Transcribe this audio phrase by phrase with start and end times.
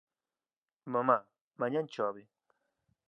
[0.93, 1.17] Mamá,
[1.59, 2.23] mañán chove?